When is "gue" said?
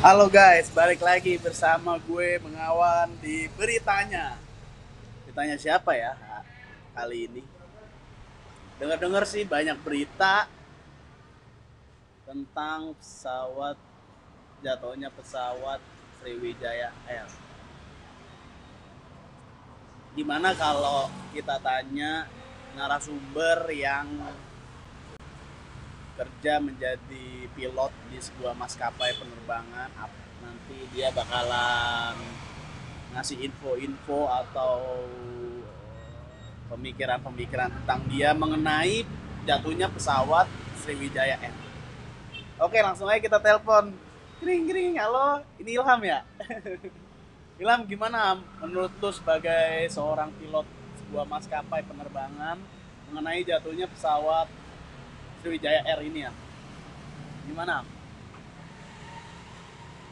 2.00-2.40